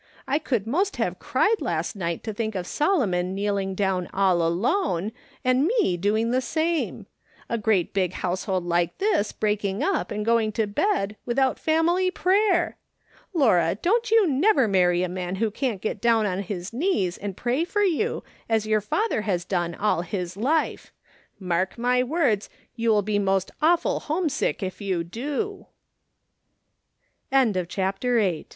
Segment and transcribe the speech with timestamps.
[0.27, 5.11] I could most have cried last night to think of Solomon kneeling down all alone,
[5.45, 7.05] and me doing the same,
[7.47, 12.77] A great big household like this breaking up and going to bed without family prayer!
[13.31, 17.37] Laura, don't you never marry a man wlio can't get down on his knees and
[17.37, 20.91] pray for you, as your father has done all his life;
[21.39, 24.29] mark my words, you'll be most awful home